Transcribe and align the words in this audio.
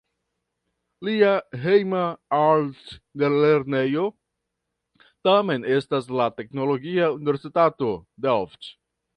Lia 1.07 1.33
"hejma" 1.65 1.99
altlernejo 2.37 4.07
tamen 5.29 5.69
estas 5.77 6.11
la 6.21 6.31
Teknologia 6.41 7.15
Universitato 7.23 7.95
Delft. 8.29 8.77